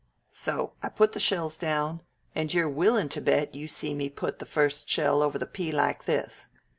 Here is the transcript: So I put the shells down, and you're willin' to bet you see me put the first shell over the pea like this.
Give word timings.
So 0.33 0.73
I 0.81 0.89
put 0.89 1.11
the 1.11 1.19
shells 1.19 1.59
down, 1.59 2.01
and 2.33 2.51
you're 2.51 2.67
willin' 2.67 3.07
to 3.09 3.21
bet 3.21 3.53
you 3.53 3.67
see 3.67 3.93
me 3.93 4.09
put 4.09 4.39
the 4.39 4.47
first 4.47 4.89
shell 4.89 5.21
over 5.21 5.37
the 5.37 5.45
pea 5.45 5.71
like 5.71 6.05
this. 6.05 6.47